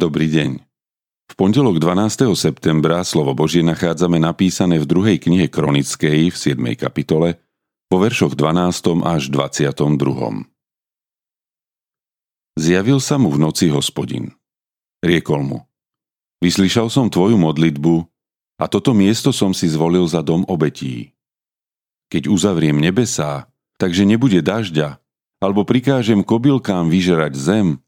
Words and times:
Dobrý 0.00 0.32
deň. 0.32 0.64
V 1.28 1.34
pondelok 1.36 1.76
12. 1.76 2.32
septembra 2.32 3.04
slovo 3.04 3.36
Božie 3.36 3.60
nachádzame 3.60 4.16
napísané 4.16 4.80
v 4.80 4.88
druhej 4.88 5.20
knihe 5.20 5.52
Kronickej 5.52 6.32
v 6.32 6.36
7. 6.40 6.56
kapitole 6.72 7.36
po 7.92 8.00
veršoch 8.00 8.32
12. 8.32 8.96
až 9.04 9.28
22. 9.28 10.48
Zjavil 12.56 12.96
sa 13.04 13.20
mu 13.20 13.28
v 13.28 13.44
noci 13.44 13.68
hospodin. 13.68 14.32
Riekol 15.04 15.44
mu. 15.44 15.68
Vyslyšal 16.40 16.88
som 16.88 17.12
tvoju 17.12 17.36
modlitbu 17.36 18.00
a 18.56 18.72
toto 18.72 18.96
miesto 18.96 19.36
som 19.36 19.52
si 19.52 19.68
zvolil 19.68 20.08
za 20.08 20.24
dom 20.24 20.48
obetí. 20.48 21.12
Keď 22.08 22.24
uzavriem 22.32 22.80
nebesá, 22.80 23.52
takže 23.76 24.08
nebude 24.08 24.40
dažďa, 24.40 24.96
alebo 25.44 25.68
prikážem 25.68 26.24
kobylkám 26.24 26.88
vyžerať 26.88 27.36
zem, 27.36 27.84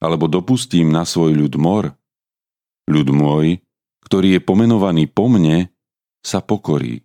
alebo 0.00 0.26
dopustím 0.26 0.88
na 0.88 1.04
svoj 1.04 1.36
ľud 1.36 1.54
mor, 1.60 1.92
ľud 2.88 3.08
môj, 3.12 3.60
ktorý 4.08 4.36
je 4.36 4.40
pomenovaný 4.40 5.06
po 5.06 5.28
mne, 5.28 5.68
sa 6.24 6.40
pokorí. 6.40 7.04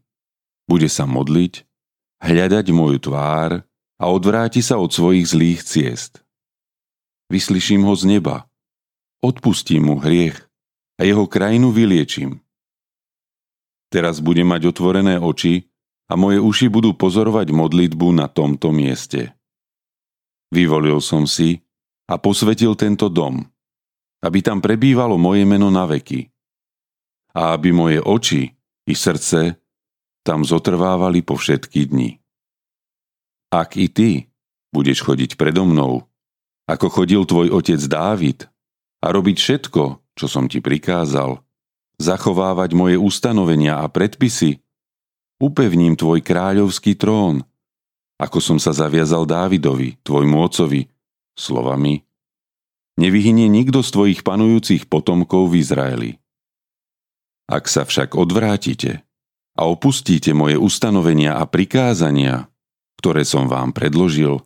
Bude 0.66 0.90
sa 0.90 1.06
modliť, 1.06 1.62
hľadať 2.24 2.66
moju 2.72 2.98
tvár 2.98 3.62
a 4.00 4.06
odvráti 4.10 4.64
sa 4.64 4.80
od 4.82 4.90
svojich 4.90 5.28
zlých 5.28 5.62
ciest. 5.62 6.26
Vyslyším 7.30 7.86
ho 7.86 7.94
z 7.94 8.18
neba, 8.18 8.50
odpustím 9.22 9.92
mu 9.92 10.02
hriech 10.02 10.40
a 10.98 11.06
jeho 11.06 11.28
krajinu 11.28 11.70
vyliečím. 11.70 12.42
Teraz 13.90 14.20
bude 14.24 14.42
mať 14.42 14.72
otvorené 14.74 15.22
oči 15.22 15.70
a 16.10 16.14
moje 16.18 16.38
uši 16.42 16.68
budú 16.70 16.94
pozorovať 16.94 17.50
modlitbu 17.50 18.08
na 18.14 18.30
tomto 18.30 18.70
mieste. 18.70 19.34
Vyvolil 20.54 21.02
som 21.02 21.26
si 21.26 21.65
a 22.06 22.16
posvetil 22.22 22.78
tento 22.78 23.10
dom– 23.10 23.42
aby 24.26 24.42
tam 24.42 24.58
prebývalo 24.58 25.22
moje 25.22 25.46
meno 25.46 25.70
na 25.70 25.86
veky. 25.86 26.26
A 27.38 27.54
aby 27.54 27.70
moje 27.70 28.02
oči 28.02 28.50
i 28.90 28.94
srdce 28.98 29.62
tam 30.26 30.42
zotrvávali 30.42 31.22
po 31.22 31.38
všetky 31.38 31.94
dni. 31.94 32.18
Ak 33.54 33.78
i 33.78 33.86
ty 33.86 34.26
budeš 34.74 35.06
chodiť 35.06 35.38
predo 35.38 35.70
mnou, 35.70 36.10
ako 36.66 36.88
chodil 36.90 37.22
tvoj 37.30 37.54
otec 37.54 37.78
Dávid, 37.86 38.50
a 39.06 39.14
robiť 39.14 39.38
všetko, 39.38 40.18
čo 40.18 40.26
som 40.26 40.50
ti 40.50 40.66
prikázal, 40.66 41.38
zachovávať 42.02 42.74
moje 42.74 42.98
ustanovenia 42.98 43.78
a 43.78 43.86
predpisy, 43.86 44.58
upevním 45.38 45.94
tvoj 45.94 46.26
kráľovský 46.26 46.98
trón, 46.98 47.46
ako 48.18 48.42
som 48.42 48.58
sa 48.58 48.74
zaviazal 48.74 49.30
Dávidovi, 49.30 50.02
tvojmu 50.02 50.42
ocovi, 50.42 50.90
slovami 51.38 52.06
Nevyhynie 52.96 53.52
nikto 53.52 53.84
z 53.84 53.90
tvojich 53.92 54.22
panujúcich 54.24 54.88
potomkov 54.88 55.52
v 55.52 55.60
Izraeli. 55.60 56.12
Ak 57.52 57.68
sa 57.68 57.84
však 57.84 58.16
odvrátite 58.16 59.04
a 59.60 59.68
opustíte 59.68 60.32
moje 60.32 60.56
ustanovenia 60.56 61.36
a 61.36 61.44
prikázania, 61.44 62.48
ktoré 63.04 63.28
som 63.28 63.52
vám 63.52 63.76
predložil, 63.76 64.40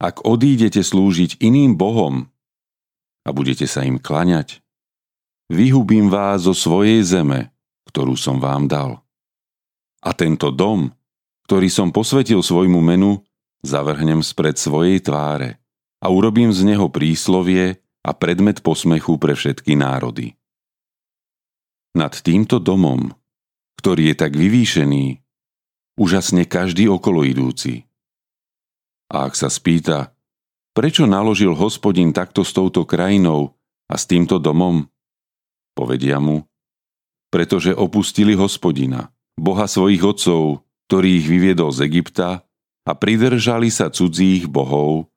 ak 0.00 0.24
odídete 0.24 0.80
slúžiť 0.80 1.40
iným 1.44 1.76
bohom 1.76 2.32
a 3.24 3.30
budete 3.36 3.68
sa 3.68 3.84
im 3.84 4.00
klaňať, 4.00 4.64
vyhubím 5.52 6.08
vás 6.08 6.48
zo 6.48 6.56
svojej 6.56 7.04
zeme, 7.04 7.52
ktorú 7.92 8.16
som 8.16 8.40
vám 8.40 8.72
dal. 8.72 9.04
A 10.00 10.16
tento 10.16 10.48
dom, 10.48 10.96
ktorý 11.44 11.68
som 11.68 11.92
posvetil 11.92 12.40
svojmu 12.40 12.80
menu, 12.80 13.20
zavrhnem 13.60 14.24
spred 14.24 14.56
svojej 14.56 15.04
tváre 15.04 15.60
a 16.06 16.08
urobím 16.08 16.54
z 16.54 16.62
neho 16.62 16.86
príslovie 16.86 17.82
a 18.06 18.14
predmet 18.14 18.62
posmechu 18.62 19.18
pre 19.18 19.34
všetky 19.34 19.74
národy. 19.74 20.38
Nad 21.98 22.22
týmto 22.22 22.62
domom, 22.62 23.10
ktorý 23.82 24.14
je 24.14 24.14
tak 24.14 24.38
vyvýšený, 24.38 25.18
úžasne 25.98 26.46
každý 26.46 26.86
okolo 26.86 27.26
idúci. 27.26 27.90
A 29.10 29.26
ak 29.26 29.34
sa 29.34 29.50
spýta, 29.50 30.14
prečo 30.78 31.10
naložil 31.10 31.50
hospodin 31.58 32.14
takto 32.14 32.46
s 32.46 32.54
touto 32.54 32.86
krajinou 32.86 33.58
a 33.90 33.98
s 33.98 34.06
týmto 34.06 34.38
domom, 34.38 34.86
povedia 35.74 36.22
mu, 36.22 36.46
pretože 37.34 37.74
opustili 37.74 38.38
hospodina, 38.38 39.10
boha 39.34 39.66
svojich 39.66 40.06
otcov, 40.06 40.62
ktorý 40.86 41.18
ich 41.18 41.26
vyviedol 41.26 41.74
z 41.74 41.90
Egypta 41.90 42.46
a 42.86 42.92
pridržali 42.94 43.74
sa 43.74 43.90
cudzích 43.90 44.46
bohov, 44.46 45.10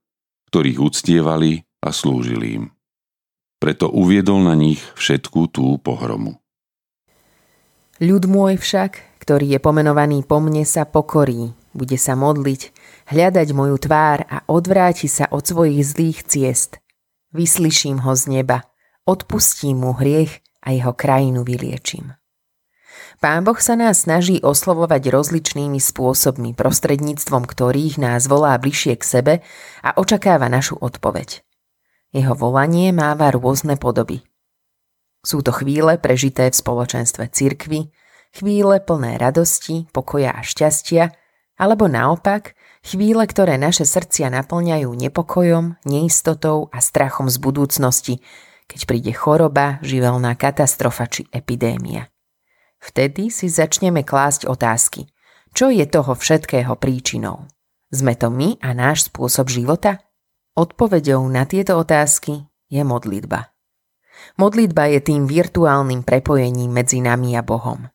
ktorých 0.50 0.82
uctievali 0.82 1.64
a 1.86 1.94
slúžili 1.94 2.58
im. 2.58 2.66
Preto 3.62 3.88
uviedol 3.92 4.44
na 4.44 4.58
nich 4.58 4.82
všetku 4.98 5.54
tú 5.54 5.78
pohromu. 5.80 6.42
Ľud 8.00 8.24
môj 8.32 8.56
však, 8.56 9.22
ktorý 9.22 9.56
je 9.56 9.60
pomenovaný 9.60 10.24
po 10.24 10.40
mne, 10.40 10.64
sa 10.64 10.88
pokorí, 10.88 11.52
bude 11.76 12.00
sa 12.00 12.16
modliť, 12.16 12.72
hľadať 13.12 13.48
moju 13.52 13.76
tvár 13.78 14.24
a 14.26 14.42
odvráti 14.48 15.12
sa 15.12 15.28
od 15.30 15.44
svojich 15.44 15.84
zlých 15.84 16.20
ciest. 16.26 16.72
Vyslyším 17.36 18.02
ho 18.08 18.16
z 18.16 18.42
neba, 18.42 18.66
odpustím 19.04 19.84
mu 19.84 19.92
hriech 19.94 20.42
a 20.64 20.74
jeho 20.74 20.96
krajinu 20.96 21.44
vyliečím. 21.44 22.19
Pán 23.20 23.44
Boh 23.44 23.60
sa 23.60 23.76
nás 23.76 24.08
snaží 24.08 24.40
oslovovať 24.40 25.12
rozličnými 25.12 25.76
spôsobmi, 25.76 26.56
prostredníctvom 26.56 27.44
ktorých 27.44 28.00
nás 28.00 28.32
volá 28.32 28.56
bližšie 28.56 28.96
k 28.96 29.04
sebe 29.04 29.34
a 29.84 29.92
očakáva 30.00 30.48
našu 30.48 30.80
odpoveď. 30.80 31.44
Jeho 32.16 32.32
volanie 32.32 32.96
máva 32.96 33.28
rôzne 33.36 33.76
podoby. 33.76 34.24
Sú 35.20 35.44
to 35.44 35.52
chvíle 35.52 36.00
prežité 36.00 36.48
v 36.48 36.64
spoločenstve 36.64 37.28
cirkvy, 37.28 37.92
chvíle 38.32 38.80
plné 38.80 39.20
radosti, 39.20 39.92
pokoja 39.92 40.32
a 40.32 40.40
šťastia, 40.40 41.12
alebo 41.60 41.92
naopak, 41.92 42.56
chvíle, 42.88 43.28
ktoré 43.28 43.60
naše 43.60 43.84
srdcia 43.84 44.32
naplňajú 44.32 44.88
nepokojom, 44.96 45.76
neistotou 45.84 46.72
a 46.72 46.80
strachom 46.80 47.28
z 47.28 47.36
budúcnosti, 47.36 48.24
keď 48.72 48.80
príde 48.88 49.12
choroba, 49.12 49.76
živelná 49.84 50.40
katastrofa 50.40 51.04
či 51.12 51.28
epidémia. 51.36 52.08
Vtedy 52.80 53.28
si 53.28 53.52
začneme 53.52 54.08
klásť 54.08 54.48
otázky. 54.48 55.12
Čo 55.52 55.68
je 55.70 55.84
toho 55.84 56.16
všetkého 56.16 56.76
príčinou? 56.80 57.46
Sme 57.92 58.16
to 58.16 58.32
my 58.32 58.56
a 58.64 58.72
náš 58.72 59.12
spôsob 59.12 59.52
života? 59.52 60.00
Odpovedou 60.56 61.24
na 61.28 61.44
tieto 61.44 61.76
otázky 61.80 62.48
je 62.72 62.82
modlitba. 62.84 63.52
Modlitba 64.36 64.92
je 64.92 65.00
tým 65.00 65.28
virtuálnym 65.28 66.04
prepojením 66.04 66.72
medzi 66.72 67.00
nami 67.00 67.40
a 67.40 67.42
Bohom. 67.44 67.88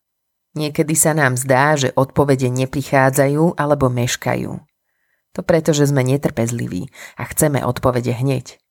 Niekedy 0.54 0.94
sa 0.94 1.12
nám 1.12 1.36
zdá, 1.36 1.74
že 1.74 1.92
odpovede 1.92 2.48
neprichádzajú 2.48 3.58
alebo 3.58 3.90
meškajú. 3.90 4.52
To 5.34 5.40
preto, 5.42 5.74
že 5.74 5.90
sme 5.90 6.06
netrpezliví 6.06 6.88
a 7.18 7.26
chceme 7.26 7.60
odpovede 7.66 8.14
hneď 8.14 8.63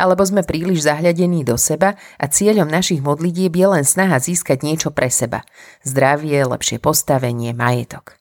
alebo 0.00 0.24
sme 0.24 0.40
príliš 0.40 0.88
zahľadení 0.88 1.44
do 1.44 1.60
seba 1.60 2.00
a 2.16 2.24
cieľom 2.24 2.64
našich 2.64 3.04
modlitieb 3.04 3.52
je 3.52 3.66
len 3.68 3.84
snaha 3.84 4.16
získať 4.16 4.64
niečo 4.64 4.88
pre 4.88 5.12
seba. 5.12 5.44
Zdravie, 5.84 6.40
lepšie 6.48 6.80
postavenie, 6.80 7.52
majetok. 7.52 8.16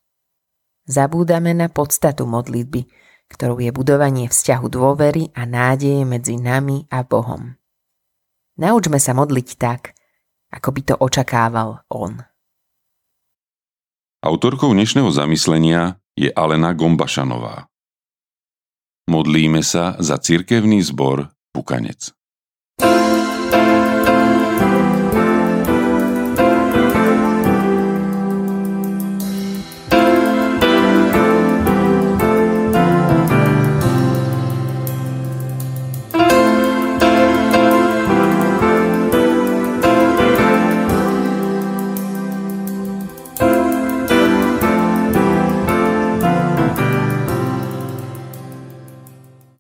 Zabúdame 0.84 1.56
na 1.56 1.72
podstatu 1.72 2.28
modlitby, 2.28 2.92
ktorou 3.32 3.64
je 3.64 3.72
budovanie 3.72 4.28
vzťahu 4.28 4.68
dôvery 4.68 5.32
a 5.32 5.48
nádeje 5.48 6.04
medzi 6.04 6.36
nami 6.36 6.84
a 6.92 7.08
Bohom. 7.08 7.56
Naučme 8.60 9.00
sa 9.00 9.16
modliť 9.16 9.50
tak, 9.56 9.96
ako 10.52 10.68
by 10.76 10.82
to 10.84 10.96
očakával 11.00 11.88
On. 11.88 12.20
Autorkou 14.20 14.76
dnešného 14.76 15.08
zamyslenia 15.16 15.96
je 16.20 16.28
Alena 16.36 16.76
Gombašanová. 16.76 17.72
Modlíme 19.08 19.64
sa 19.64 19.96
za 20.04 20.20
cirkevný 20.20 20.84
zbor 20.84 21.32
Пуканец. 21.54 22.14